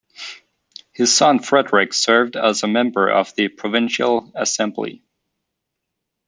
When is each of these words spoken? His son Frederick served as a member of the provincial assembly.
His 0.93 1.13
son 1.15 1.37
Frederick 1.37 1.93
served 1.93 2.35
as 2.35 2.63
a 2.63 2.67
member 2.67 3.07
of 3.07 3.35
the 3.35 3.49
provincial 3.49 4.31
assembly. 4.33 5.03